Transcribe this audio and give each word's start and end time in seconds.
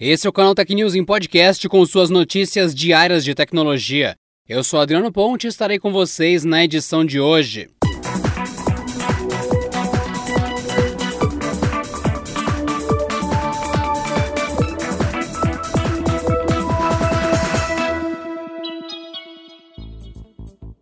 Esse 0.00 0.28
é 0.28 0.30
o 0.30 0.32
canal 0.32 0.54
Tech 0.54 0.72
News 0.72 0.94
em 0.94 1.04
podcast 1.04 1.68
com 1.68 1.84
suas 1.84 2.08
notícias 2.08 2.72
diárias 2.72 3.24
de 3.24 3.34
tecnologia. 3.34 4.14
Eu 4.48 4.62
sou 4.62 4.78
Adriano 4.78 5.10
Ponte 5.10 5.44
e 5.44 5.48
estarei 5.48 5.76
com 5.76 5.90
vocês 5.90 6.44
na 6.44 6.62
edição 6.62 7.04
de 7.04 7.18
hoje. 7.18 7.68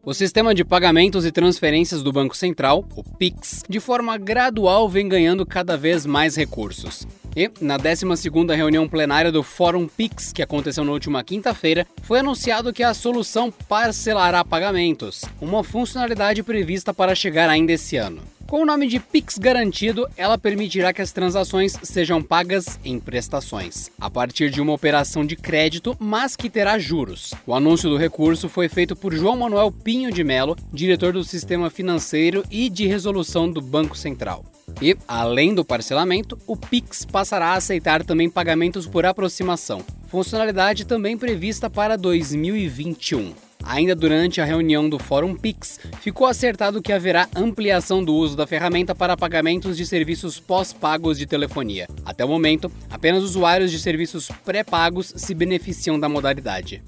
O 0.05 0.13
sistema 0.13 0.55
de 0.55 0.63
pagamentos 0.63 1.25
e 1.25 1.33
transferências 1.33 2.03
do 2.03 2.13
Banco 2.13 2.37
Central, 2.37 2.87
o 2.95 3.03
PIX, 3.03 3.63
de 3.67 3.81
forma 3.81 4.19
gradual 4.19 4.87
vem 4.91 5.09
ganhando 5.09 5.47
cada 5.47 5.75
vez 5.75 6.05
mais 6.05 6.37
recursos. 6.37 7.07
E, 7.37 7.51
na 7.61 7.79
12ª 7.79 8.57
reunião 8.57 8.89
plenária 8.89 9.31
do 9.31 9.43
Fórum 9.43 9.87
PIX, 9.87 10.33
que 10.33 10.43
aconteceu 10.43 10.83
na 10.83 10.93
última 10.93 11.23
quinta-feira, 11.23 11.87
foi 12.03 12.21
anunciado 12.21 12.73
que 12.73 12.83
a 12.83 12.95
solução 12.95 13.51
parcelará 13.51 14.43
pagamentos, 14.43 15.23
uma 15.39 15.63
funcionalidade 15.63 16.43
prevista 16.43 16.95
para 16.95 17.15
chegar 17.15 17.51
ainda 17.51 17.73
esse 17.73 17.99
ano. 17.99 18.23
Com 18.47 18.63
o 18.63 18.65
nome 18.65 18.87
de 18.87 18.99
Pix 18.99 19.37
Garantido, 19.37 20.09
ela 20.17 20.39
permitirá 20.39 20.95
que 20.95 21.03
as 21.03 21.13
transações 21.13 21.77
sejam 21.83 22.23
pagas 22.23 22.79
em 22.83 22.99
prestações, 22.99 23.91
a 24.01 24.09
partir 24.09 24.49
de 24.49 24.63
uma 24.63 24.73
operação 24.73 25.27
de 25.27 25.37
crédito, 25.37 25.95
mas 25.99 26.37
que 26.37 26.49
terá 26.49 26.79
juros. 26.79 27.35
O 27.47 27.55
anúncio 27.55 27.91
do 27.91 27.99
recurso 27.99 28.49
foi 28.49 28.69
feito 28.69 28.97
por 28.97 29.13
João 29.13 29.37
Manuel 29.37 29.71
Pinho 29.71 30.11
de 30.11 30.25
Melo, 30.25 30.57
diretor 30.73 31.13
do 31.13 31.25
Sistema 31.25 31.69
Financeiro 31.69 32.45
e 32.51 32.71
de 32.71 32.87
Resolução 32.87 33.51
do 33.51 33.61
Banco 33.61 33.99
Central. 33.99 34.43
E, 34.81 34.97
além 35.09 35.55
do 35.55 35.65
parcelamento, 35.65 36.39
o 36.47 36.57
Pix 36.57 37.05
passará 37.05 37.49
a 37.49 37.55
aceitar 37.55 38.05
também 38.05 38.29
pagamentos 38.29 38.87
por 38.87 39.07
aproximação, 39.07 39.83
funcionalidade 40.09 40.85
também 40.85 41.17
prevista 41.17 41.71
para 41.71 41.97
2021. 41.97 43.33
Ainda 43.65 43.97
durante 43.97 44.41
a 44.41 44.45
reunião 44.45 44.89
do 44.89 44.97
Fórum 44.97 45.35
Pix, 45.35 45.81
ficou 46.01 46.27
acertado 46.27 46.81
que 46.81 46.93
haverá 46.93 47.29
ampliação 47.35 48.05
do 48.05 48.15
uso 48.15 48.37
da 48.37 48.47
ferramenta 48.47 48.95
para 48.95 49.17
pagamentos 49.17 49.77
de 49.77 49.85
serviços 49.85 50.39
pós-pagos 50.39 51.19
de 51.19 51.27
telefonia. 51.27 51.89
Até 52.05 52.25
o 52.25 52.29
momento, 52.29 52.71
apenas 52.89 53.25
usuários 53.25 53.73
de 53.73 53.81
serviços 53.81 54.31
pré-pagos 54.45 55.13
se 55.17 55.35
beneficiam 55.35 55.99
da 55.99 56.09
modalidade. 56.09 56.81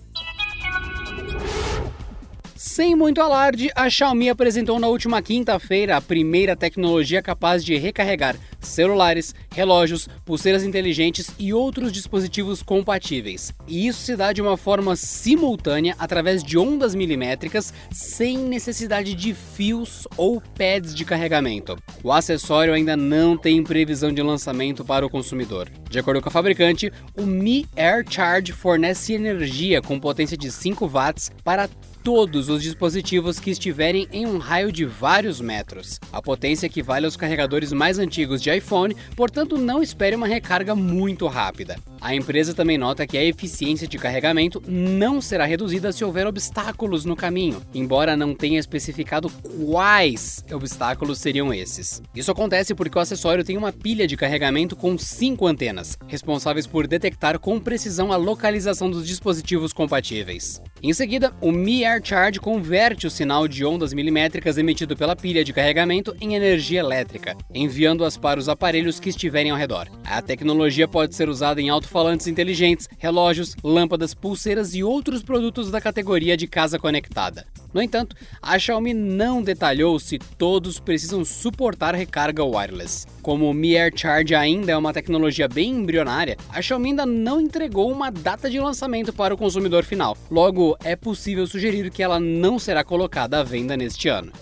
Sem 2.58 2.96
muito 2.96 3.20
alarde, 3.20 3.70
a 3.72 3.88
Xiaomi 3.88 4.28
apresentou 4.28 4.80
na 4.80 4.88
última 4.88 5.22
quinta-feira 5.22 5.96
a 5.96 6.00
primeira 6.00 6.56
tecnologia 6.56 7.22
capaz 7.22 7.64
de 7.64 7.76
recarregar 7.76 8.34
celulares, 8.60 9.32
relógios, 9.54 10.08
pulseiras 10.24 10.64
inteligentes 10.64 11.30
e 11.38 11.52
outros 11.52 11.92
dispositivos 11.92 12.60
compatíveis. 12.60 13.52
E 13.68 13.86
isso 13.86 14.00
se 14.00 14.16
dá 14.16 14.32
de 14.32 14.42
uma 14.42 14.56
forma 14.56 14.96
simultânea 14.96 15.94
através 15.98 16.42
de 16.42 16.58
ondas 16.58 16.94
milimétricas, 16.94 17.72
sem 17.92 18.38
necessidade 18.38 19.14
de 19.14 19.34
fios 19.34 20.08
ou 20.16 20.40
pads 20.40 20.94
de 20.94 21.04
carregamento. 21.04 21.76
O 22.02 22.12
acessório 22.12 22.74
ainda 22.74 22.96
não 22.96 23.36
tem 23.36 23.62
previsão 23.62 24.12
de 24.12 24.20
lançamento 24.20 24.84
para 24.84 25.06
o 25.06 25.10
consumidor. 25.10 25.70
De 25.88 25.98
acordo 25.98 26.20
com 26.20 26.28
a 26.28 26.32
fabricante, 26.32 26.92
o 27.16 27.22
Mi 27.22 27.66
Air 27.76 28.04
Charge 28.08 28.52
fornece 28.52 29.12
energia 29.12 29.80
com 29.80 30.00
potência 30.00 30.36
de 30.36 30.50
5 30.50 30.88
watts 30.88 31.30
para 31.44 31.68
todos 32.08 32.48
os 32.48 32.62
dispositivos 32.62 33.38
que 33.38 33.50
estiverem 33.50 34.08
em 34.10 34.24
um 34.24 34.38
raio 34.38 34.72
de 34.72 34.86
vários 34.86 35.42
metros. 35.42 36.00
A 36.10 36.22
potência 36.22 36.64
equivale 36.64 37.04
aos 37.04 37.18
carregadores 37.18 37.70
mais 37.70 37.98
antigos 37.98 38.40
de 38.40 38.48
iPhone, 38.48 38.96
portanto, 39.14 39.58
não 39.58 39.82
espere 39.82 40.16
uma 40.16 40.26
recarga 40.26 40.74
muito 40.74 41.26
rápida. 41.26 41.76
A 42.00 42.14
empresa 42.14 42.54
também 42.54 42.78
nota 42.78 43.06
que 43.06 43.18
a 43.18 43.24
eficiência 43.24 43.86
de 43.86 43.98
carregamento 43.98 44.62
não 44.66 45.20
será 45.20 45.44
reduzida 45.44 45.92
se 45.92 46.02
houver 46.02 46.26
obstáculos 46.26 47.04
no 47.04 47.16
caminho, 47.16 47.60
embora 47.74 48.16
não 48.16 48.34
tenha 48.34 48.58
especificado 48.58 49.28
quais 49.66 50.42
obstáculos 50.50 51.18
seriam 51.18 51.52
esses. 51.52 52.00
Isso 52.14 52.30
acontece 52.30 52.74
porque 52.74 52.96
o 52.96 53.00
acessório 53.02 53.44
tem 53.44 53.58
uma 53.58 53.72
pilha 53.72 54.06
de 54.06 54.16
carregamento 54.16 54.76
com 54.76 54.96
cinco 54.96 55.46
antenas, 55.46 55.98
responsáveis 56.06 56.66
por 56.66 56.86
detectar 56.86 57.38
com 57.38 57.60
precisão 57.60 58.12
a 58.12 58.16
localização 58.16 58.90
dos 58.90 59.06
dispositivos 59.06 59.72
compatíveis. 59.72 60.62
Em 60.80 60.94
seguida, 60.94 61.34
o 61.40 61.50
Mi 61.50 61.84
Air 61.84 61.97
Charge 62.02 62.40
converte 62.40 63.06
o 63.06 63.10
sinal 63.10 63.46
de 63.48 63.64
ondas 63.64 63.92
milimétricas 63.92 64.58
emitido 64.58 64.96
pela 64.96 65.16
pilha 65.16 65.44
de 65.44 65.52
carregamento 65.52 66.16
em 66.20 66.34
energia 66.34 66.80
elétrica, 66.80 67.36
enviando-as 67.54 68.16
para 68.16 68.40
os 68.40 68.48
aparelhos 68.48 69.00
que 69.00 69.10
estiverem 69.10 69.50
ao 69.50 69.56
redor. 69.56 69.88
A 70.04 70.22
tecnologia 70.22 70.88
pode 70.88 71.14
ser 71.14 71.28
usada 71.28 71.60
em 71.60 71.68
alto-falantes 71.68 72.26
inteligentes, 72.26 72.88
relógios, 72.98 73.56
lâmpadas, 73.62 74.14
pulseiras 74.14 74.74
e 74.74 74.82
outros 74.82 75.22
produtos 75.22 75.70
da 75.70 75.80
categoria 75.80 76.36
de 76.36 76.46
casa 76.46 76.78
conectada. 76.78 77.46
No 77.78 77.82
entanto, 77.82 78.16
a 78.42 78.58
Xiaomi 78.58 78.92
não 78.92 79.40
detalhou 79.40 80.00
se 80.00 80.18
todos 80.18 80.80
precisam 80.80 81.24
suportar 81.24 81.94
recarga 81.94 82.44
wireless. 82.44 83.06
Como 83.22 83.48
o 83.48 83.54
Mi 83.54 83.76
Air 83.76 83.92
Charge 83.94 84.34
ainda 84.34 84.72
é 84.72 84.76
uma 84.76 84.92
tecnologia 84.92 85.46
bem 85.46 85.70
embrionária, 85.70 86.36
a 86.48 86.60
Xiaomi 86.60 86.88
ainda 86.88 87.06
não 87.06 87.40
entregou 87.40 87.88
uma 87.92 88.10
data 88.10 88.50
de 88.50 88.58
lançamento 88.58 89.12
para 89.12 89.32
o 89.32 89.38
consumidor 89.38 89.84
final. 89.84 90.16
Logo, 90.28 90.76
é 90.82 90.96
possível 90.96 91.46
sugerir 91.46 91.88
que 91.92 92.02
ela 92.02 92.18
não 92.18 92.58
será 92.58 92.82
colocada 92.82 93.38
à 93.38 93.44
venda 93.44 93.76
neste 93.76 94.08
ano. 94.08 94.32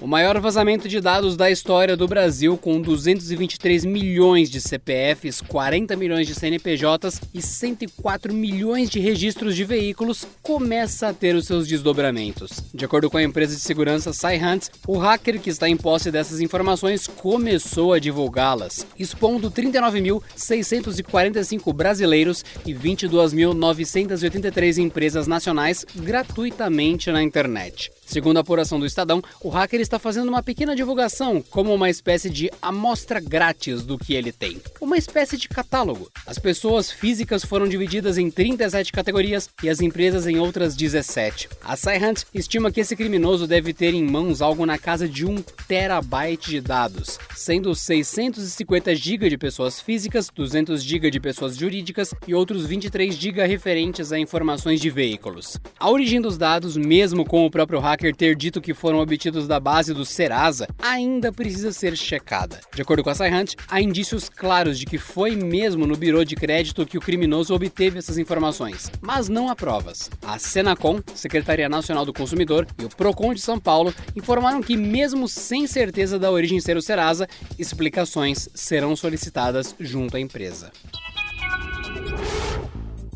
O 0.00 0.06
maior 0.06 0.38
vazamento 0.38 0.88
de 0.88 1.00
dados 1.00 1.36
da 1.36 1.50
história 1.50 1.96
do 1.96 2.06
Brasil, 2.06 2.56
com 2.56 2.80
223 2.80 3.84
milhões 3.84 4.48
de 4.48 4.60
CPFs, 4.60 5.40
40 5.40 5.96
milhões 5.96 6.28
de 6.28 6.36
CNPJs 6.36 7.20
e 7.34 7.42
104 7.42 8.32
milhões 8.32 8.88
de 8.88 9.00
registros 9.00 9.56
de 9.56 9.64
veículos, 9.64 10.24
começa 10.40 11.08
a 11.08 11.12
ter 11.12 11.34
os 11.34 11.46
seus 11.46 11.66
desdobramentos. 11.66 12.62
De 12.72 12.84
acordo 12.84 13.10
com 13.10 13.16
a 13.16 13.24
empresa 13.24 13.56
de 13.56 13.60
segurança 13.60 14.12
Scihunt, 14.12 14.68
o 14.86 14.98
hacker 14.98 15.40
que 15.40 15.50
está 15.50 15.68
em 15.68 15.76
posse 15.76 16.12
dessas 16.12 16.40
informações 16.40 17.08
começou 17.08 17.92
a 17.92 17.98
divulgá-las, 17.98 18.86
expondo 18.96 19.50
39.645 19.50 21.74
brasileiros 21.74 22.44
e 22.64 22.72
22.983 22.72 24.78
empresas 24.78 25.26
nacionais 25.26 25.84
gratuitamente 25.96 27.10
na 27.10 27.20
internet. 27.20 27.90
Segundo 28.08 28.38
a 28.38 28.40
apuração 28.40 28.80
do 28.80 28.86
Estadão, 28.86 29.22
o 29.38 29.50
hacker 29.50 29.82
está 29.82 29.98
fazendo 29.98 30.30
uma 30.30 30.42
pequena 30.42 30.74
divulgação 30.74 31.44
como 31.50 31.74
uma 31.74 31.90
espécie 31.90 32.30
de 32.30 32.50
amostra 32.62 33.20
grátis 33.20 33.82
do 33.82 33.98
que 33.98 34.14
ele 34.14 34.32
tem. 34.32 34.62
Uma 34.80 34.96
espécie 34.96 35.36
de 35.36 35.46
catálogo. 35.46 36.10
As 36.26 36.38
pessoas 36.38 36.90
físicas 36.90 37.44
foram 37.44 37.68
divididas 37.68 38.16
em 38.16 38.30
37 38.30 38.92
categorias 38.92 39.50
e 39.62 39.68
as 39.68 39.82
empresas 39.82 40.26
em 40.26 40.38
outras 40.38 40.74
17. 40.74 41.50
A 41.62 41.76
Scihunt 41.76 42.22
estima 42.32 42.72
que 42.72 42.80
esse 42.80 42.96
criminoso 42.96 43.46
deve 43.46 43.74
ter 43.74 43.92
em 43.92 44.02
mãos 44.02 44.40
algo 44.40 44.64
na 44.64 44.78
casa 44.78 45.06
de 45.06 45.26
1 45.26 45.42
terabyte 45.68 46.48
de 46.48 46.62
dados, 46.62 47.18
sendo 47.36 47.74
650 47.74 48.94
GB 48.94 49.28
de 49.28 49.36
pessoas 49.36 49.82
físicas, 49.82 50.30
200 50.34 50.82
GB 50.82 51.10
de 51.10 51.20
pessoas 51.20 51.58
jurídicas 51.58 52.14
e 52.26 52.34
outros 52.34 52.64
23 52.64 53.14
GB 53.14 53.46
referentes 53.46 54.12
a 54.12 54.18
informações 54.18 54.80
de 54.80 54.88
veículos. 54.88 55.58
A 55.78 55.90
origem 55.90 56.22
dos 56.22 56.38
dados, 56.38 56.74
mesmo 56.74 57.22
com 57.26 57.44
o 57.44 57.50
próprio 57.50 57.78
hacker 57.78 57.97
hacker 57.98 58.14
ter 58.14 58.36
dito 58.36 58.60
que 58.60 58.72
foram 58.72 59.00
obtidos 59.00 59.48
da 59.48 59.58
base 59.58 59.92
do 59.92 60.04
Serasa 60.04 60.68
ainda 60.80 61.32
precisa 61.32 61.72
ser 61.72 61.96
checada. 61.96 62.60
De 62.72 62.80
acordo 62.80 63.02
com 63.02 63.10
a 63.10 63.14
Scihunt, 63.14 63.54
há 63.66 63.80
indícios 63.80 64.28
claros 64.28 64.78
de 64.78 64.86
que 64.86 64.98
foi 64.98 65.34
mesmo 65.34 65.84
no 65.84 65.96
birô 65.96 66.24
de 66.24 66.36
crédito 66.36 66.86
que 66.86 66.96
o 66.96 67.00
criminoso 67.00 67.52
obteve 67.52 67.98
essas 67.98 68.16
informações, 68.16 68.90
mas 69.00 69.28
não 69.28 69.48
há 69.48 69.56
provas. 69.56 70.08
A 70.22 70.38
Senacom, 70.38 71.00
Secretaria 71.12 71.68
Nacional 71.68 72.06
do 72.06 72.12
Consumidor, 72.12 72.66
e 72.78 72.84
o 72.84 72.88
Procon 72.88 73.34
de 73.34 73.40
São 73.40 73.58
Paulo 73.58 73.92
informaram 74.14 74.62
que, 74.62 74.76
mesmo 74.76 75.26
sem 75.26 75.66
certeza 75.66 76.18
da 76.18 76.30
origem 76.30 76.60
ser 76.60 76.76
o 76.76 76.82
Serasa, 76.82 77.28
explicações 77.58 78.48
serão 78.54 78.94
solicitadas 78.94 79.74
junto 79.80 80.16
à 80.16 80.20
empresa. 80.20 80.70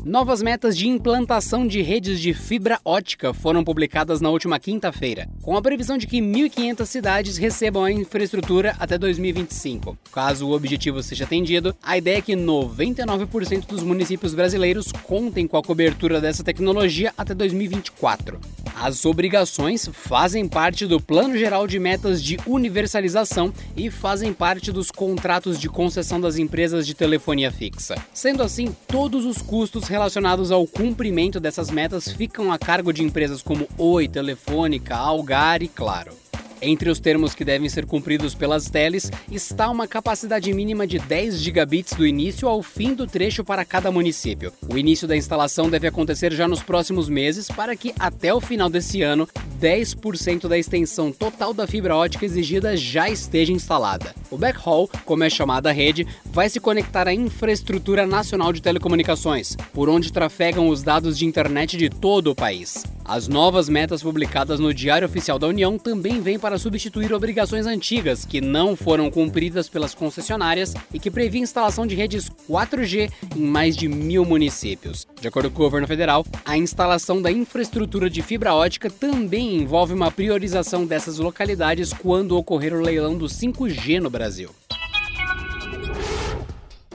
Novas 0.05 0.41
metas 0.41 0.77
de 0.77 0.85
implantação 0.85 1.65
de 1.65 1.81
redes 1.81 2.19
de 2.19 2.33
fibra 2.33 2.77
ótica 2.83 3.33
foram 3.33 3.63
publicadas 3.63 4.19
na 4.19 4.29
última 4.29 4.59
quinta-feira, 4.59 5.29
com 5.41 5.55
a 5.55 5.61
previsão 5.61 5.97
de 5.97 6.05
que 6.05 6.19
1.500 6.19 6.85
cidades 6.85 7.37
recebam 7.37 7.85
a 7.85 7.91
infraestrutura 7.91 8.75
até 8.77 8.97
2025. 8.97 9.97
Caso 10.11 10.45
o 10.45 10.51
objetivo 10.51 11.01
seja 11.01 11.23
atendido, 11.23 11.73
a 11.81 11.97
ideia 11.97 12.17
é 12.17 12.21
que 12.21 12.33
99% 12.33 13.65
dos 13.65 13.81
municípios 13.81 14.33
brasileiros 14.33 14.91
contem 14.91 15.47
com 15.47 15.55
a 15.55 15.63
cobertura 15.63 16.19
dessa 16.19 16.43
tecnologia 16.43 17.13
até 17.17 17.33
2024. 17.33 18.41
As 18.75 19.05
obrigações 19.05 19.89
fazem 19.91 20.47
parte 20.47 20.85
do 20.85 20.99
Plano 20.99 21.37
Geral 21.37 21.67
de 21.67 21.79
Metas 21.79 22.21
de 22.21 22.37
Universalização 22.45 23.53
e 23.75 23.89
fazem 23.89 24.33
parte 24.33 24.71
dos 24.71 24.91
contratos 24.91 25.59
de 25.59 25.69
concessão 25.69 26.19
das 26.19 26.37
empresas 26.37 26.85
de 26.85 26.93
telefonia 26.93 27.51
fixa. 27.51 27.95
Sendo 28.13 28.43
assim, 28.43 28.75
todos 28.87 29.25
os 29.25 29.41
custos 29.41 29.87
relacionados 29.87 30.51
ao 30.51 30.65
cumprimento 30.65 31.39
dessas 31.39 31.69
metas 31.69 32.11
ficam 32.11 32.51
a 32.51 32.57
cargo 32.57 32.91
de 32.91 33.03
empresas 33.03 33.41
como 33.41 33.67
Oi, 33.77 34.07
Telefônica, 34.07 34.95
Algar 34.95 35.61
e 35.61 35.67
Claro. 35.67 36.22
Entre 36.65 36.89
os 36.89 36.97
termos 36.97 37.35
que 37.35 37.43
devem 37.43 37.67
ser 37.67 37.85
cumpridos 37.85 38.33
pelas 38.33 38.69
teles 38.69 39.11
está 39.29 39.69
uma 39.69 39.85
capacidade 39.85 40.53
mínima 40.53 40.87
de 40.87 40.97
10 40.97 41.41
gigabits 41.41 41.93
do 41.93 42.07
início 42.07 42.47
ao 42.47 42.63
fim 42.63 42.93
do 42.93 43.05
trecho 43.05 43.43
para 43.43 43.65
cada 43.65 43.91
município. 43.91 44.53
O 44.71 44.77
início 44.77 45.05
da 45.05 45.17
instalação 45.17 45.69
deve 45.69 45.87
acontecer 45.87 46.31
já 46.31 46.47
nos 46.47 46.63
próximos 46.63 47.09
meses 47.09 47.49
para 47.49 47.75
que 47.75 47.93
até 47.99 48.33
o 48.33 48.39
final 48.39 48.69
desse 48.69 49.01
ano 49.01 49.27
10% 49.59 50.47
da 50.47 50.57
extensão 50.57 51.11
total 51.11 51.53
da 51.53 51.67
fibra 51.67 51.97
ótica 51.97 52.25
exigida 52.25 52.77
já 52.77 53.09
esteja 53.09 53.51
instalada. 53.51 54.15
O 54.31 54.37
backhaul, 54.37 54.89
como 55.03 55.25
é 55.25 55.29
chamada 55.29 55.69
a 55.69 55.73
rede, 55.73 56.07
vai 56.23 56.49
se 56.49 56.61
conectar 56.61 57.09
à 57.09 57.13
infraestrutura 57.13 58.07
nacional 58.07 58.53
de 58.53 58.61
telecomunicações, 58.61 59.57
por 59.73 59.89
onde 59.89 60.13
trafegam 60.13 60.69
os 60.69 60.81
dados 60.81 61.17
de 61.17 61.25
internet 61.25 61.75
de 61.75 61.89
todo 61.89 62.31
o 62.31 62.35
país. 62.35 62.85
As 63.05 63.27
novas 63.27 63.67
metas 63.67 64.01
publicadas 64.01 64.61
no 64.61 64.73
Diário 64.73 65.05
Oficial 65.05 65.37
da 65.37 65.47
União 65.47 65.77
também 65.77 66.21
vêm 66.21 66.39
para 66.39 66.57
substituir 66.57 67.13
obrigações 67.13 67.65
antigas 67.65 68.23
que 68.23 68.39
não 68.39 68.77
foram 68.77 69.11
cumpridas 69.11 69.67
pelas 69.67 69.93
concessionárias 69.93 70.73
e 70.93 70.99
que 70.99 71.11
previa 71.11 71.41
instalação 71.41 71.85
de 71.85 71.95
redes 71.95 72.29
4G 72.49 73.11
em 73.35 73.41
mais 73.45 73.75
de 73.75 73.89
mil 73.89 74.23
municípios. 74.23 75.05
De 75.19 75.27
acordo 75.27 75.51
com 75.51 75.61
o 75.61 75.65
governo 75.65 75.87
federal, 75.87 76.25
a 76.45 76.57
instalação 76.57 77.21
da 77.21 77.29
infraestrutura 77.29 78.09
de 78.09 78.21
fibra 78.21 78.53
ótica 78.53 78.89
também 78.89 79.57
envolve 79.57 79.93
uma 79.93 80.09
priorização 80.09 80.85
dessas 80.85 81.17
localidades 81.17 81.91
quando 81.91 82.37
ocorrer 82.37 82.73
o 82.73 82.81
leilão 82.81 83.17
do 83.17 83.25
5G 83.25 83.99
no 83.99 84.09
Brasil. 84.09 84.49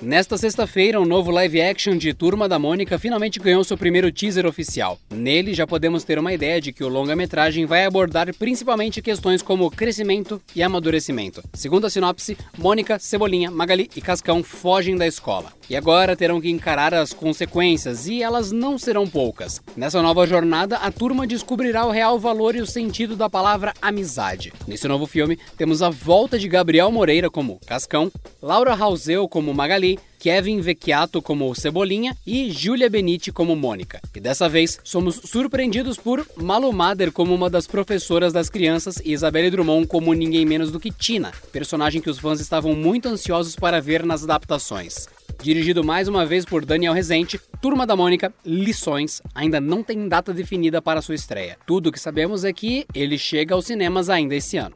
Nesta 0.01 0.39
sexta-feira, 0.39 1.01
um 1.01 1.05
novo 1.05 1.33
live 1.33 1.61
action 1.61 1.97
de 1.97 2.15
Turma 2.15 2.49
da 2.49 2.57
Mônica 2.57 3.01
finalmente 3.01 3.41
ganhou 3.41 3.65
seu 3.65 3.77
primeiro 3.77 4.13
teaser 4.13 4.47
oficial. 4.47 4.97
Nele, 5.11 5.53
já 5.53 5.67
podemos 5.67 6.05
ter 6.05 6.21
uma 6.21 6.33
ideia 6.33 6.61
de 6.61 6.73
que 6.73 6.85
o 6.85 6.89
longa-metragem 6.89 7.67
vai 7.67 7.85
abordar 7.85 8.33
principalmente 8.37 9.03
questões 9.03 9.43
como 9.43 9.69
crescimento 9.69 10.41
e 10.55 10.63
amadurecimento. 10.63 11.43
Segundo 11.53 11.87
a 11.87 11.91
sinopse, 11.91 12.39
Mônica, 12.57 12.97
Cebolinha, 13.01 13.51
Magali 13.51 13.91
e 13.97 14.01
Cascão 14.01 14.45
fogem 14.45 14.97
da 14.97 15.05
escola. 15.05 15.53
E 15.69 15.77
agora 15.77 16.17
terão 16.17 16.41
que 16.41 16.49
encarar 16.49 16.95
as 16.95 17.13
consequências, 17.13 18.07
e 18.07 18.23
elas 18.23 18.53
não 18.53 18.79
serão 18.79 19.07
poucas. 19.07 19.61
Nessa 19.77 20.01
nova 20.01 20.27
jornada, 20.27 20.77
a 20.77 20.91
turma 20.93 21.27
descobrirá 21.27 21.85
o 21.85 21.91
real 21.91 22.19
valor 22.19 22.55
e 22.55 22.61
o 22.61 22.67
sentido 22.67 23.17
da 23.17 23.29
palavra 23.29 23.75
amizade. 23.83 24.53
Nesse 24.67 24.87
novo 24.89 25.07
filme, 25.07 25.39
temos 25.59 25.83
a 25.83 25.91
volta 25.91 26.39
de 26.39 26.49
Gabriel 26.49 26.91
Moreira 26.91 27.29
como 27.29 27.61
Cascão, 27.67 28.11
Laura 28.41 28.75
Rauseu 28.75 29.29
como 29.29 29.53
Magali, 29.53 29.88
Kevin 30.19 30.61
Vecchiato 30.61 31.23
como 31.23 31.55
Cebolinha 31.55 32.17
e 32.27 32.51
Julia 32.51 32.91
Benite 32.91 33.31
como 33.31 33.55
Mônica. 33.55 34.01
E 34.15 34.21
dessa 34.21 34.49
vez 34.49 34.81
somos 34.83 35.15
surpreendidos 35.25 35.97
por 35.97 36.27
Malu 36.37 36.73
Mader 36.73 37.13
como 37.13 37.33
uma 37.33 37.49
das 37.49 37.67
professoras 37.67 38.33
das 38.33 38.51
crianças 38.51 39.01
e 39.05 39.13
Isabelle 39.13 39.51
Drummond 39.51 39.87
como 39.87 40.13
ninguém 40.13 40.45
menos 40.45 40.73
do 40.73 40.81
que 40.81 40.91
Tina, 40.91 41.33
personagem 41.53 42.03
que 42.03 42.11
os 42.11 42.19
fãs 42.19 42.41
estavam 42.41 42.75
muito 42.75 43.09
ansiosos 43.09 43.55
para 43.55 43.81
ver 43.81 44.05
nas 44.05 44.25
adaptações. 44.25 45.09
Dirigido 45.41 45.85
mais 45.85 46.09
uma 46.09 46.27
vez 46.27 46.45
por 46.45 46.65
Daniel 46.65 46.93
Rezende, 46.93 47.41
Turma 47.63 47.87
da 47.87 47.95
Mônica 47.95 48.33
Lições 48.45 49.23
ainda 49.33 49.61
não 49.61 49.85
tem 49.85 50.09
data 50.09 50.35
definida 50.35 50.83
para 50.83 51.01
sua 51.01 51.15
estreia. 51.15 51.57
Tudo 51.65 51.89
o 51.89 51.93
que 51.93 52.01
sabemos 52.01 52.45
é 52.45 52.53
que 52.53 52.85
ele 52.93 53.17
chega 53.17 53.55
aos 53.55 53.67
cinemas 53.67 54.11
ainda 54.11 54.35
esse 54.35 54.57
ano. 54.57 54.75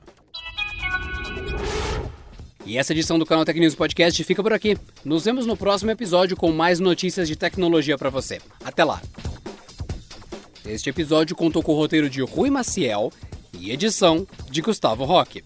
E 2.64 2.79
essa 2.79 2.93
edição 2.93 3.19
do 3.19 3.26
canal 3.26 3.44
Tecnismo 3.44 3.76
Podcast 3.76 4.23
fica 4.25 4.43
por 4.43 4.53
aqui. 4.53 4.76
Nos 5.05 5.25
vemos 5.25 5.47
no 5.47 5.56
próximo 5.56 5.91
episódio 5.91 6.37
com 6.37 6.53
mais 6.53 6.79
notícias 6.79 7.26
de 7.26 7.35
tecnologia 7.35 7.99
para 7.99 8.11
você. 8.11 8.41
Até 8.64 8.85
lá! 8.85 9.00
Este 10.64 10.91
episódio 10.91 11.35
contou 11.35 11.62
com 11.62 11.73
o 11.73 11.76
roteiro 11.76 12.09
de 12.09 12.23
Rui 12.23 12.49
Maciel 12.49 13.11
e 13.59 13.73
edição 13.73 14.26
de 14.49 14.62
Gustavo 14.62 15.05
Roque. 15.05 15.43